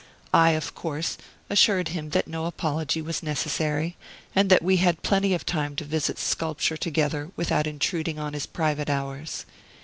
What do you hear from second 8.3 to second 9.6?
his private hours.